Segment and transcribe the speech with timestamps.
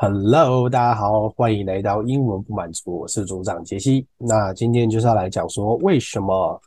[0.00, 4.06] Hello，大家好，欢迎来到英文不满足，我是组长杰西。
[4.16, 6.62] 那今天就是要来讲说，为什么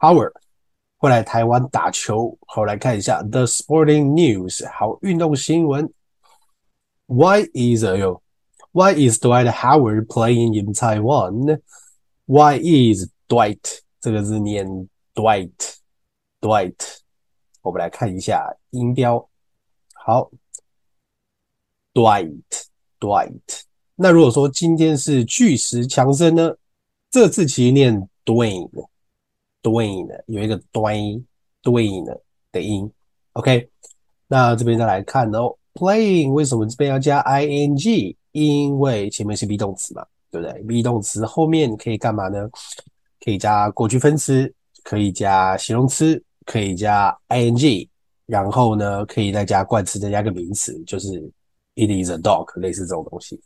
[0.00, 0.34] Howard
[0.98, 2.36] 会来台湾打球。
[2.46, 5.90] 好，来看一下 The Sporting News，好，运动新闻。
[7.06, 8.20] Why is yo?
[8.72, 11.62] Why is Dwight Howard playing in Taiwan?
[12.26, 14.66] Why is Dwight 这个字念
[15.14, 16.74] Dwight，Dwight。
[17.62, 19.26] 我们来看一下音标，
[19.94, 20.30] 好。
[21.98, 23.40] Dwight，Dwight。
[23.96, 26.54] 那如果说今天是巨石强森呢？
[27.10, 32.20] 这个字其实念 Dwayne，Dwayne 有一个 Dwayne，Dwayne
[32.52, 32.88] 的音。
[33.32, 33.68] OK，
[34.28, 38.14] 那这边再来看哦，Playing 为什么这边要加 ing？
[38.30, 42.48] 因为前面是 be 动词嘛，对不对？be 动词后面可以干嘛呢？
[43.24, 47.88] 可以加过去分词，可以加形容词，可以加 ing，
[48.26, 51.28] 然后呢，可以再加冠词，再加个名词，就是。
[51.77, 53.41] It is a dog，类似这种东西。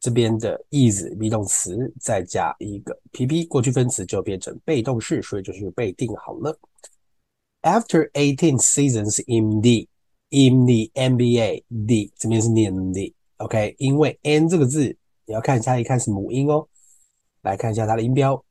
[0.00, 6.56] 这边的 is be 动词再加一个 PP 过去分词就变成被动式，所以就是被定好了。
[7.62, 9.88] After eighteen seasons in the
[10.30, 12.72] in the NBA，the 这边是念
[13.38, 16.68] OK，因为 n 这个字你要看一下，一看是母音哦。
[17.42, 18.44] 来看一下它的音标，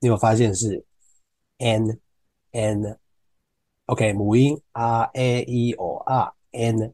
[0.00, 0.84] 你有发现是
[1.58, 1.98] n
[2.50, 6.92] n，OK，母音 r a e o r n。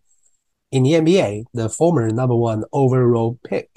[0.71, 3.69] In the NBA, the former number one overall pick,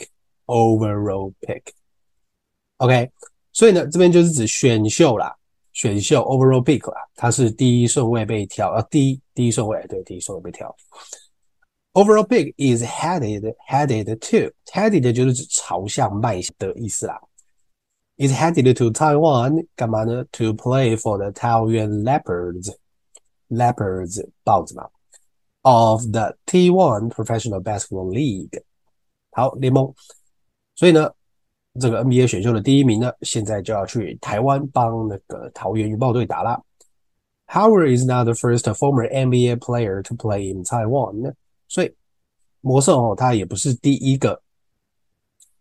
[0.48, 3.12] overall pick，OK，
[3.54, 5.36] 所以呢，这边就是指选秀啦。
[5.72, 10.76] 选秀 overall pick 啦，它是第一顺位被挑，呃，第一第一顺位，对，第一顺位被挑。
[11.93, 17.21] Overall pick is headed headed to headed 就是指朝向迈向的意思啦。
[18.17, 20.25] Is headed to Taiwan 干嘛呢？
[20.33, 22.75] To play for the Taoyuan Leopards
[23.49, 24.89] Leopards 豹子嘛。
[25.63, 28.63] Of the T1 Professional Basketball League
[29.31, 29.95] 好联盟，
[30.75, 31.11] 所以呢。
[31.81, 36.63] 这个 NBA 选秀的第一名呢，现在就要去台湾帮那个桃园云豹队打啦。
[37.49, 41.35] Howard is not the first former NBA player to play in Taiwan，
[41.70, 41.96] 所以
[42.60, 44.42] 魔兽哦，它也不是第一个，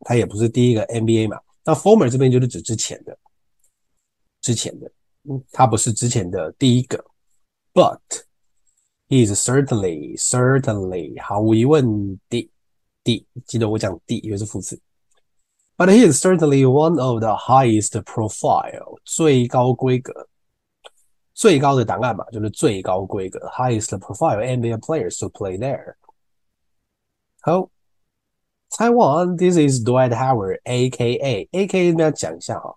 [0.01, 1.39] 它也不是第一个 NBA 嘛。
[1.65, 3.17] 那 former 这边就是指之前的，
[4.41, 4.91] 之前的，
[5.31, 7.05] 嗯，他不是之前的第一个
[7.75, 8.01] ，but
[9.09, 12.51] he is certainly certainly 毫无疑问的，
[13.05, 14.81] 的，记得我讲的，因为是副词。
[15.77, 20.27] But he is certainly one of the highest profile 最高规格、
[21.35, 25.95] 最高的档案嘛，就是最高规格 highest profile NBA players to play there。
[27.48, 27.70] 好，
[28.70, 31.50] Taiwan, this is Dwight Howard, A.K.A.
[31.52, 31.92] A.K.A.
[31.92, 32.76] 这边讲一下哈，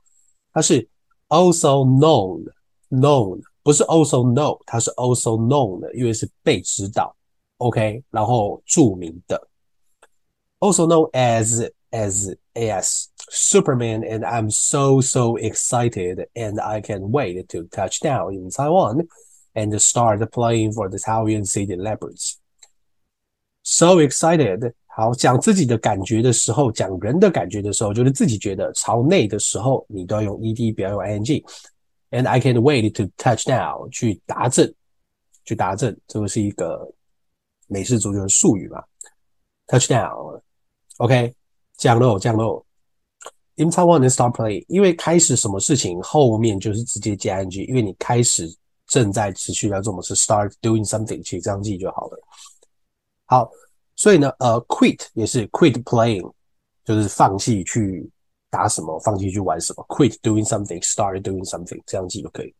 [0.53, 0.89] 他是
[1.29, 2.45] also known,
[2.91, 7.15] known 不是 also know，他是 also known 的，因为是被知道，
[7.59, 9.49] OK，然后着名的，
[10.59, 17.65] also known as as as Superman, and I'm so so excited, and I can't wait to
[17.65, 19.09] touch down in Taiwan
[19.55, 22.39] and start playing for the Taoyuan City Leopards.
[23.72, 24.74] So excited.
[24.86, 31.42] 好，讲自己的感觉的时候，讲人的感觉的时候，就是自己觉得朝内的时候，你都要用 ed，不要用 ing。
[32.10, 34.74] And I can't wait to touch down，去达阵，
[35.46, 36.86] 去达阵，这个是一个
[37.68, 38.84] 美式足球的术语嘛
[39.68, 41.34] ？Touch down，OK，
[41.78, 42.66] 降落，降落。
[43.56, 48.54] In Taiwan and start play，因为开始什么事情后面就是直接加 ing，因为你开始
[48.88, 52.20] 正在持续要做某事，start doing something，其实这样记就好了。
[53.31, 53.51] 好。
[53.99, 56.31] 所以呢，呃，quit 也是 quit playing，
[56.85, 58.11] 就是放弃去
[58.51, 59.83] 打什么，放弃去玩什么。
[59.89, 62.55] quit doing something，start doing something，这样记就可以。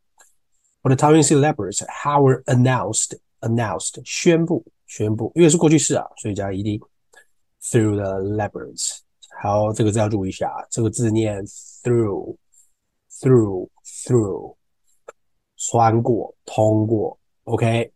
[0.83, 8.99] For the Taoyuan Leopards, Howard announced announced 宣布宣布，因为是过去式啊，所以加 ed。Through the Leopards，
[9.43, 12.37] 好，这个字要注意一下，这个字念 through
[13.11, 14.55] through through，
[15.57, 17.93] 穿过通过，OK，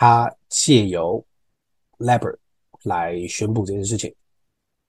[0.00, 1.22] 它借由。
[2.02, 2.38] Leopard
[2.84, 4.14] 来宣布这件事情，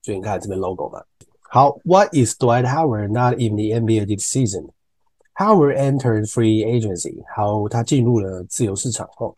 [0.02, 1.04] 所以你看这边 logo 嘛。
[1.42, 4.70] 好，What is Dwight Howard not in the NBA this season?
[5.34, 7.22] Howard entered free agency。
[7.36, 9.36] 好，他进入了自由市场后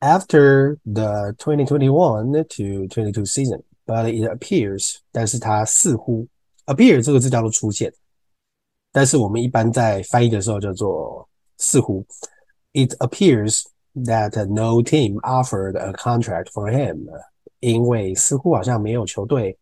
[0.00, 6.26] ，After the 2021 to 22 season, but it appears，但是他似乎
[6.66, 7.94] appear 这个字叫做出现，
[8.90, 11.28] 但是我们一般在翻译的时候叫做
[11.58, 12.04] 似乎
[12.72, 13.66] ，It appears。
[13.95, 17.07] that no team offered a contract for him，
[17.59, 19.57] 因为似乎好像没有球队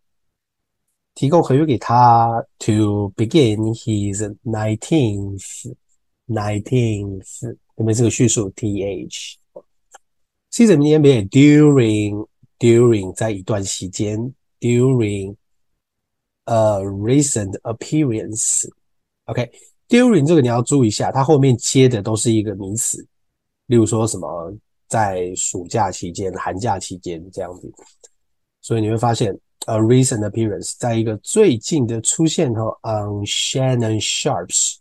[1.13, 2.45] 提供合约给他。
[2.59, 5.73] To begin his nineteenth
[6.27, 8.51] nineteenth，有没有这个叙述？
[8.51, 9.37] th
[10.51, 12.27] season in the NBA during
[12.57, 15.35] during 在一段期间 during
[16.45, 23.05] a recent appearance。OK，during 这个你要注意一下，它后面接的都是一个名词。
[23.70, 24.52] 例如说什么
[24.88, 27.72] 在暑假期间、寒假期间这样子，
[28.60, 29.32] 所以你会发现
[29.66, 34.78] a recent appearance 在一个最近的出现哈，on Shannon Sharp's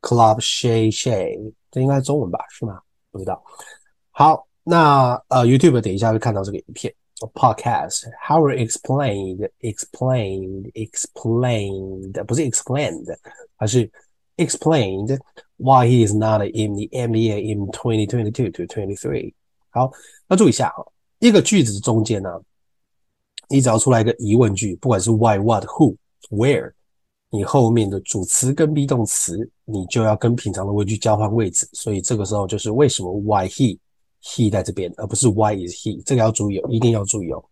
[0.00, 2.38] Club Shay Shay，这应该是中文吧？
[2.48, 2.80] 是吗？
[3.10, 3.44] 不知道。
[4.12, 6.94] 好，那呃 YouTube 等一下会看到这个影片。
[7.34, 13.14] Podcast How are explained explained explained 不是 explained，
[13.56, 13.90] 而是
[14.36, 15.18] explained。
[15.56, 19.32] Why he is not in the NBA in 2022 to 23？
[19.70, 19.88] 好，
[20.26, 20.84] 要注意一下哈，
[21.20, 22.28] 一个句子中间呢，
[23.48, 25.96] 你只要出来一个疑问句，不管是 why、what、who、
[26.30, 26.72] where，
[27.30, 31.68] 你后面的主词跟 be 动词，你就要跟平常的谓句交换位置。
[31.72, 33.78] 所以这个时候就是为什么 why he
[34.24, 36.02] he 在这边，而不是 why is he？
[36.04, 37.44] 这个要注意哦，一定要注意哦。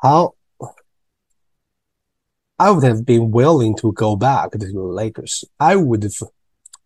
[0.00, 0.32] 好。
[2.61, 5.45] I would have been willing to go back to the Lakers.
[5.57, 6.29] I would have.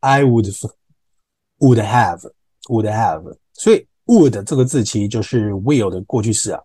[0.04, 0.52] I would
[1.60, 2.32] would have
[2.68, 6.60] would have，所以 would 这个字其实就是 will 的过去式啊。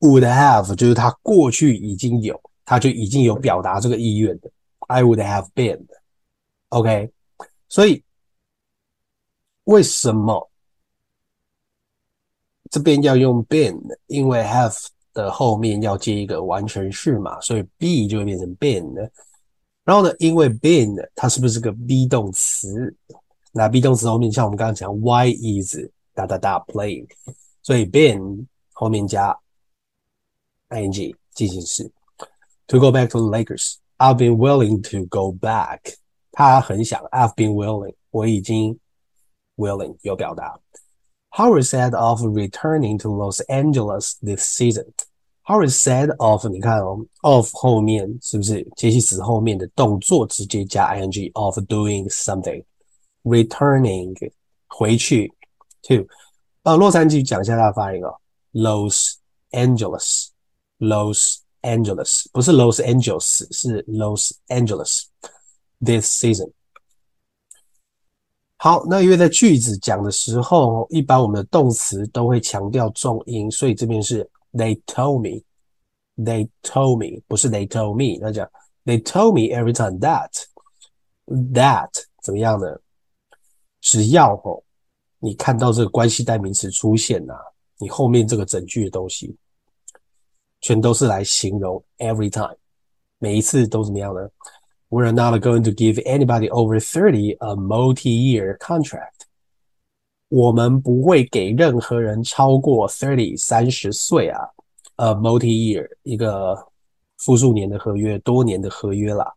[0.00, 4.50] would have 就是他过去已经有，他就已经有表达这个意愿的。
[4.86, 7.10] I would have been，OK，
[7.68, 8.02] 所以
[9.64, 10.50] 为什么
[12.70, 13.78] 这边要用 been？
[14.06, 19.09] 因为 have 的后面要接一个完成式嘛，所以 be 就会变成 been。
[19.83, 22.95] 然后呢，因为 been 它是不是个 be 动词？
[23.51, 25.77] 那 be 动词后面像我们刚刚讲，why is
[26.13, 27.07] 哒哒哒 playing，
[27.61, 29.37] 所以 been 后面加
[30.69, 31.91] ing 进行式。
[32.67, 35.79] To go back to the Lakers, I've been willing to go back。
[36.31, 38.79] 他很想，I've been willing，我已经
[39.57, 40.59] willing 有表达。
[41.32, 54.14] Howard said of returning to Los Angeles this season。Howard said of，你看哦，of 后面是不是介系词后面的动作直接加 ing of doing something，returning
[54.66, 55.32] 回去
[55.82, 56.04] to，
[56.64, 58.18] 呃，洛杉矶讲一下它的发音哦，
[58.52, 59.14] Los
[59.52, 65.04] Angeles，Los Angeles 不是 Los Angeles，是 Los Angeles
[65.80, 66.50] this season。
[68.63, 74.25] 好，那因为在句子讲的时候，一般我们的动词都会强调重音，所以这边是。
[74.53, 75.43] They told me,
[76.15, 78.49] they told me，不是 they told me，那讲
[78.85, 80.29] they told me every time that
[81.53, 81.89] that
[82.21, 82.67] 怎么样呢？
[83.81, 84.63] 只要吼、
[85.19, 87.33] 你看到这个关系代名词出现呐、
[87.79, 89.35] 你后面这个整句的东西
[90.61, 92.55] 全都是来形容 every time，
[93.17, 94.21] 每一次都怎么样呢
[94.92, 99.26] ？We're not going to give anybody over thirty a multi-year contract。
[100.28, 104.48] 我们不会给任何人超过 thirty 三十岁啊，
[104.96, 106.66] a multi-year 一个
[107.18, 109.32] 复数年的合约，多年的合约啦。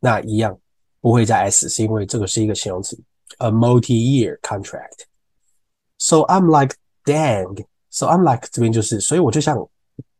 [0.00, 0.58] 那一样
[1.00, 2.98] 不会加 s，是因为这个是一个形容词，
[3.38, 7.64] a multi-year contract。So I'm like dang.
[7.90, 9.56] So I'm like 这边就是，所以我就像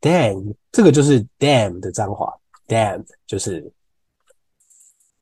[0.01, 2.33] dang，这个就是 damn 的脏话，
[2.67, 3.71] damn 就是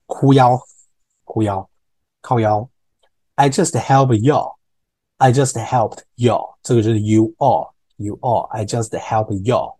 [0.08, 0.58] 哭腰、
[1.24, 1.68] 哭腰、
[2.20, 2.68] 靠腰。
[3.36, 4.56] I just help y'all.
[5.16, 6.56] I just helped y'all.
[6.62, 8.46] 这个就是 you all, you all.
[8.50, 9.76] I just help y'all.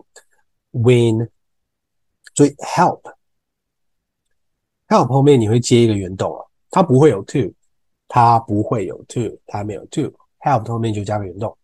[0.72, 1.30] When
[2.34, 3.02] 所以 help
[4.88, 7.52] help 后面你会接一个原动啊，它不会有 to，
[8.08, 11.56] 它不会有 to，它没有 to。help 后面就加个原动。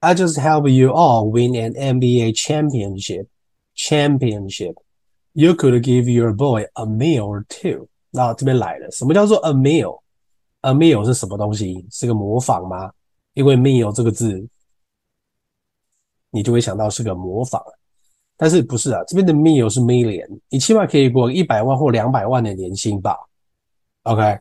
[0.00, 3.26] I just help you all win an NBA championship.
[3.74, 4.76] Championship.
[5.33, 7.87] You could give your boy a meal or two.
[8.11, 10.01] 那这边来了，什么叫做 a meal?
[10.61, 11.85] A meal 是什么东西？
[11.91, 12.91] 是个模仿吗？
[13.33, 14.47] 因为 meal 这个字，
[16.31, 17.61] 你就会想到是个模仿。
[18.35, 19.03] 但是不是啊？
[19.07, 23.15] 这边的 meal 是 million，你起码可以过一百万或两百万的年薪吧
[24.03, 24.39] ？OK。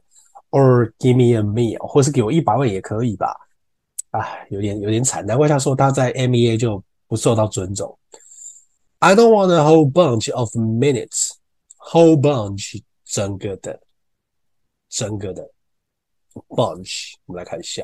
[0.50, 3.36] Or give me a meal，或是给我一百万也可以吧？
[4.12, 5.26] 啊，有点有点惨。
[5.26, 7.94] 难怪他说他在 MEA 就不受到尊重。
[8.99, 11.31] I don't want a whole bunch of minutes.
[11.77, 13.81] Whole bunch，整个的，
[14.89, 15.51] 整个的
[16.47, 17.13] bunch。
[17.25, 17.83] 我们来看一下，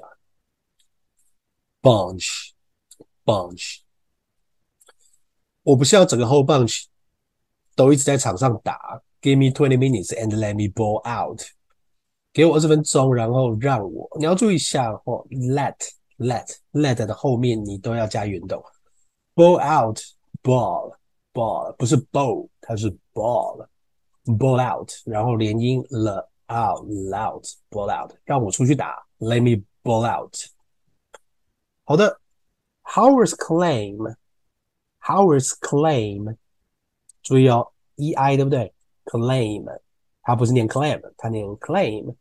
[1.81, 3.79] bunch，bunch。
[5.63, 6.85] 我不是要整个 whole bunch
[7.75, 9.01] 都一直在场上打。
[9.21, 11.41] Give me twenty minutes and let me ball out。
[12.31, 15.75] 给我二十分钟，然后让我，你要注意一下哦，let
[16.19, 18.63] let let 的后面你都要加原动，
[19.35, 19.99] ball out
[20.41, 20.95] ball
[21.33, 23.67] ball 不是 ball，它是 ball
[24.25, 30.35] ball out，然后连音 the out loud ball out，让我出去打，let me ball out。
[31.83, 32.19] 好的，
[32.83, 34.15] Howard's claim
[35.01, 36.37] Howard's claim，
[37.21, 38.73] 注意哦，e-i 对不对？
[39.05, 39.79] claim，
[40.21, 42.15] 它不是念 claim，它念 claim。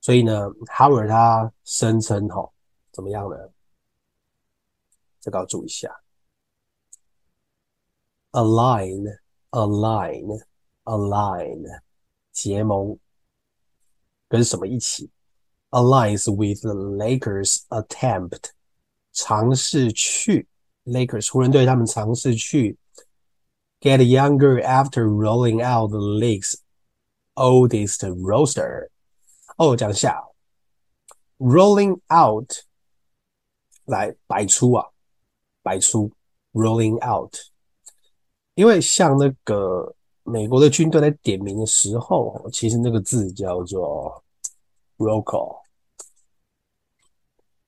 [0.00, 2.52] 所以呢，Howard 他声称吼
[2.90, 3.36] 怎么样呢？
[5.20, 5.88] 这个要注意一下
[8.36, 9.18] ，align
[9.50, 10.42] align
[10.84, 11.82] align
[12.32, 12.98] 结盟
[14.28, 15.10] 跟什么一起？
[15.70, 18.50] aligns with the Lakers attempt
[19.12, 20.46] 尝试去
[20.84, 22.76] Lakers 湖人队他们尝试去
[23.80, 26.56] get younger after rolling out the league's
[27.34, 28.88] oldest roster。
[29.56, 30.22] 哦，讲一下，
[31.38, 32.50] rolling out
[33.84, 34.86] 来摆出啊，
[35.62, 36.12] 摆出
[36.52, 37.34] rolling out，
[38.57, 44.23] 因为像那个美国的军队在点名的时候，其实那个字叫做
[44.97, 45.57] roll call，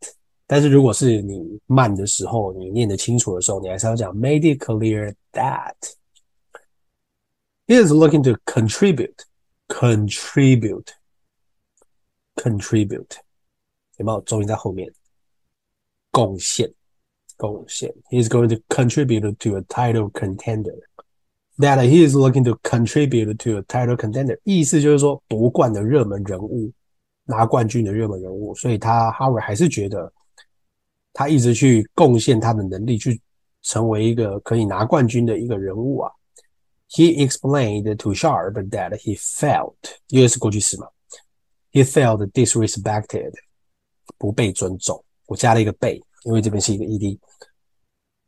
[0.47, 5.75] 但是如果是你慢的时候，你念得清楚的时候，你还是要讲 made it clear that
[7.65, 9.15] he is looking to contribute,
[9.67, 10.87] contribute,
[12.35, 13.17] contribute。
[13.97, 14.93] 有没有重音在后面？
[16.11, 16.73] 贡献，
[17.37, 17.93] 贡献。
[18.09, 20.79] He is going to contribute to a title contender.
[21.60, 26.72] That he is looking to contribute to a title contender，意思就是说夺冠的热门人物，
[27.24, 30.10] 拿冠军的热门人物，所以他 Howard 还是觉得
[31.12, 33.20] 他一直去贡献他的能力，去
[33.60, 36.10] 成为一个可以拿冠军的一个人物啊。
[36.88, 39.74] He explained to Sharp that he felt，
[40.08, 40.88] 因为是过去式嘛
[41.72, 43.32] ，he felt disrespected，
[44.16, 45.04] 不被尊重。
[45.26, 47.18] 我加了一个被，因为这边是一个 ed。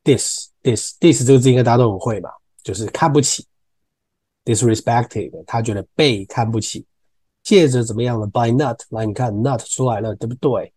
[0.05, 2.31] Dis dis dis 这个字应该大家都很会吧？
[2.62, 3.47] 就是看不起
[4.45, 6.87] ，disrespected，他觉得被看不起。
[7.42, 10.73] 借着怎么样了？By not，来你看 not 出来了，对不对？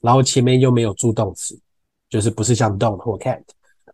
[0.00, 1.58] 然后前面又没有助动词，
[2.08, 3.44] 就是不是像 don't 或 can't，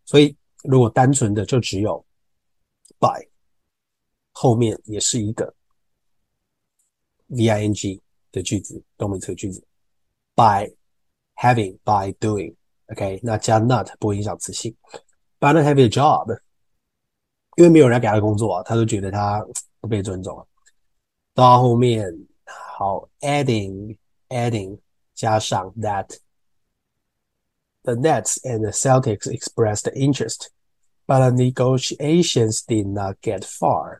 [0.04, 2.04] 所以如果单纯的就只有
[2.98, 3.26] by，
[4.32, 5.54] 后面也是一个
[7.28, 9.64] V-I-N-G 的句子，动名词句子。
[10.34, 10.74] By
[11.36, 14.76] having，by doing，OK，、那加 not 不会影响词性。
[15.38, 16.38] By not having a job。
[17.56, 19.44] 因为没有人给他工作啊，他都觉得他
[19.80, 20.46] 不被尊重。
[21.34, 22.10] 到后面
[22.44, 23.96] 好，adding
[24.28, 24.78] adding
[25.14, 26.16] 加上 that
[27.82, 30.48] the Nets and the Celtics expressed interest,
[31.06, 33.98] but the negotiations did not get far。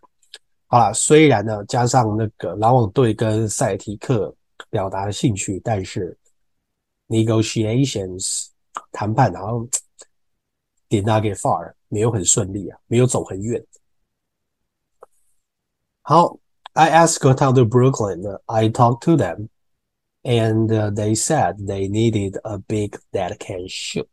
[0.66, 4.34] 好了，虽然呢加上那个篮网队跟赛提克
[4.70, 6.16] 表达了兴趣，但是
[7.08, 8.48] negotiations
[8.90, 9.68] 谈判然后
[10.91, 11.73] did not get far。
[11.89, 13.65] 没有很顺利啊，没有走很远。
[16.01, 16.37] 好，
[16.73, 18.41] I asked down to Brooklyn.
[18.45, 19.47] I talked to them,
[20.23, 24.07] and they said they needed a big that can shoot.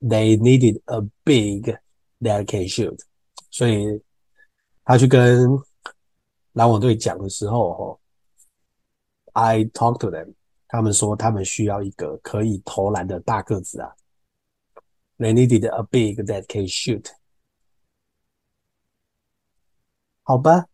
[0.00, 1.76] They needed a big
[2.20, 3.00] that can shoot.
[3.50, 4.00] 所以
[4.84, 5.48] 他去跟
[6.52, 7.98] 篮网队讲的时候，哈，
[9.32, 10.34] I talked to them.
[10.68, 13.92] 他们说他们需要一个可以投篮的大个子啊。
[15.22, 17.06] They needed a big that can shoot。
[20.22, 20.66] 好吧，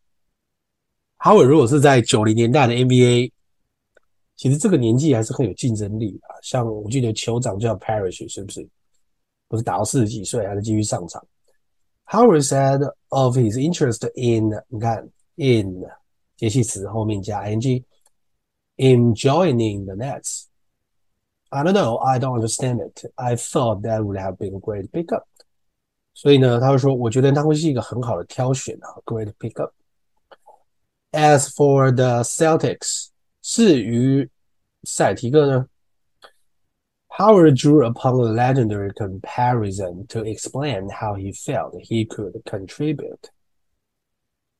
[1.18, 3.32] Howard 如果是在九零年代的 NBA，
[4.36, 6.28] 其实这个年纪还是很有竞争力的。
[6.42, 8.68] 像我记得酋长叫 Parrish，是不是？
[9.46, 11.24] 不是打到四十几岁还是继续上场？
[12.06, 15.82] Howard said of his interest in，你看 in
[16.36, 20.46] 介系词后面加 ing，in joining the Nets。
[21.50, 23.04] I don't know, I don't understand it.
[23.16, 25.24] I thought that would have been a great pickup.
[26.12, 29.70] 所以呢，他会说，我觉得他会是一个很好的挑选啊，great pickup.
[31.12, 33.08] As for the Celtics，
[33.40, 34.28] 至于
[34.82, 35.68] 赛提克呢，
[37.08, 43.30] Howard drew upon a legendary comparison to explain how he felt he could contribute.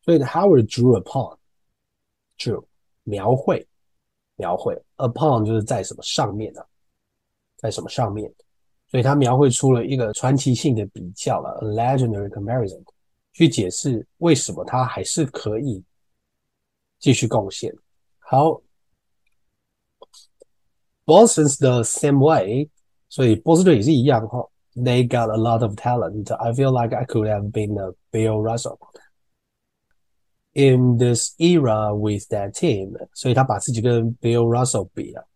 [0.05, 2.65] 所以 Howard drew upon，drew
[3.03, 3.67] 描绘
[4.37, 6.67] 描绘，upon 就是在什么上面呢、啊？
[7.59, 8.33] 在什么上面？
[8.87, 12.81] 所以他描绘出了一个传奇性的比较了，a legendary comparison，
[13.33, 15.83] 去解释为什么他还是可以
[17.01, 17.75] 继续贡献。
[18.21, 18.63] 好，
[21.05, 22.69] Boston's the same way，
[23.09, 24.49] 所以波士顿也是一样哈。
[24.77, 26.33] They got a lot of talent.
[26.35, 28.79] I feel like I could have been a Bill Russell
[30.53, 32.93] in this era with that team。
[33.13, 35.27] 所以他把自己跟 Bill Russell 比了。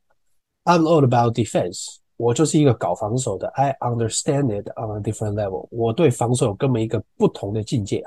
[0.64, 1.98] I'm all about defense。
[2.16, 5.68] 我就是一个搞防守的，I understand it on a different level。
[5.70, 8.04] 我对防守有根本一个不同的境界。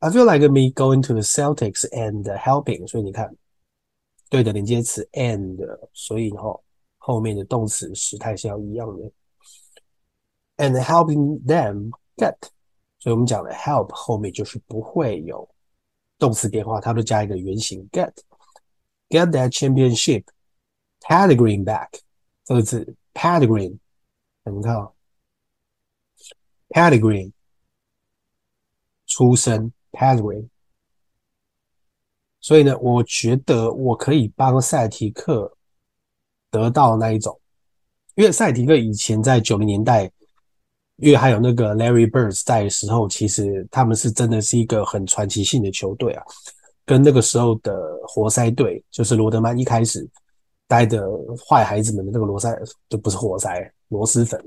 [0.00, 2.86] I feel like me going to the Celtics and helping。
[2.86, 3.34] 所以你看，
[4.28, 5.56] 对的连接词 and，
[5.94, 6.62] 所以后
[6.98, 9.10] 后面的动词时态是要一样的。
[10.58, 12.36] And helping them get。
[12.98, 15.48] 所以我们讲的 help 后面就是不会有
[16.18, 20.24] 动词变化，它都加一个原形 get。Get that championship
[21.00, 22.00] pedigree back。
[22.51, 23.77] 这个字 pedigree，
[24.43, 24.91] 你看啊
[26.67, 27.31] ，pedigree
[29.07, 30.45] 出生 pedigree，
[32.41, 35.55] 所以呢，我觉得我可以帮赛提克
[36.49, 37.39] 得到那一种，
[38.15, 40.11] 因为赛提克以前在九零年代，
[40.97, 46.23] 因为还有那个 Larry Bird 在的时候，其实他们是真的是一个很传奇性的球队啊，
[46.85, 50.05] 跟那个时候的活塞队，就是罗德曼一开始。
[50.70, 51.08] 待的
[51.48, 52.56] 坏孩子们的那个罗塞
[52.88, 54.40] 就不是活塞，螺蛳粉，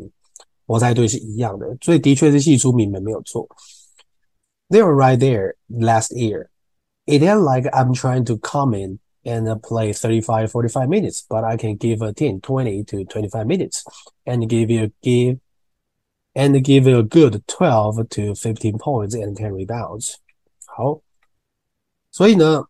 [0.67, 3.47] 活塞队是一样的，所以的确是系出名门没有错。
[4.69, 6.47] They were right there last year，
[7.05, 11.57] it ain't like I'm trying to come in and play 35, 45 minutes, but I
[11.57, 13.83] can give a team 20 to 25 minutes
[14.25, 15.39] and give you give
[16.35, 20.15] and give you a good 12 to 15 points and 10 rebounds.
[20.65, 21.01] 好，
[22.11, 22.65] 所以呢，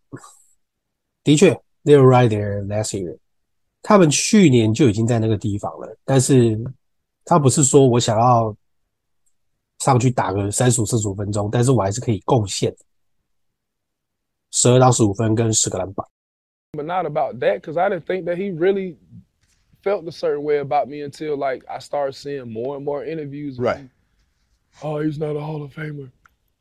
[1.24, 3.18] 的确，they were right there last year。
[3.87, 6.59] 他们去年就已经在那个地方了，但是
[7.23, 8.57] 他不是说我想要
[9.81, 12.75] 上去打个三十五、四十五分钟，但是我还是可以贡献
[14.53, 16.07] 十二到十五分跟十个篮板。
[16.73, 18.97] But not about that, because I didn't think that he really
[19.83, 23.59] felt a certain way about me until like I started seeing more and more interviews.
[23.59, 23.91] Right.
[24.83, 26.11] Oh, he's not a Hall of Famer.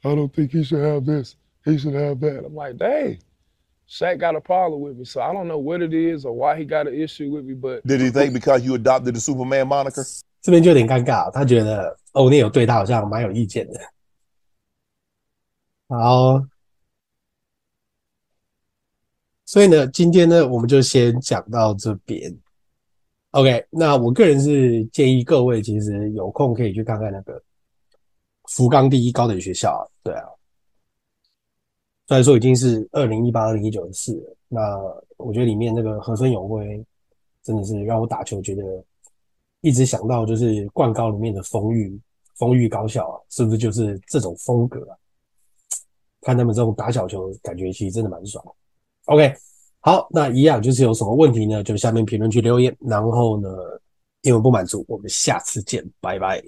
[0.03, 1.37] I don't think he should have this.
[1.63, 2.43] He should have that.
[2.45, 3.19] I'm like, dang.
[3.87, 6.57] Shaq got a problem with me, so I don't know what it is or why
[6.57, 7.53] he got an issue with me.
[7.53, 10.03] But did he think because you adopted the Superman moniker?
[10.41, 13.79] 这边就有点尴尬，他觉得欧尼尔对他好像蛮有意见的。
[15.87, 16.41] 好。
[19.45, 22.35] 所以呢，今天呢，我们就先讲到这边。
[23.31, 27.39] OK，那我个人是建议各位，其实有空可以去看看那个
[28.49, 29.83] 福冈第一高等学校啊。
[30.01, 30.25] 对啊，
[32.07, 34.79] 虽然说已经是二零一八、二零一九的事了，那
[35.17, 36.83] 我觉得里面那个河村勇辉
[37.41, 38.83] 真的是让我打球觉得
[39.61, 41.97] 一直想到就是冠高里面的丰裕
[42.35, 44.97] 丰裕高校啊，是不是就是这种风格啊？
[46.21, 48.43] 看他们这种打小球，感觉其实真的蛮爽。
[49.05, 49.33] OK，
[49.81, 51.63] 好，那一样就是有什么问题呢？
[51.63, 53.49] 就下面评论区留言，然后呢，
[54.21, 56.43] 因为不满足，我们下次见，拜拜。